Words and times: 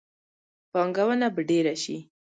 پانګونه 0.71 1.27
به 1.35 1.41
ډیره 1.49 1.73
شي. 1.83 1.97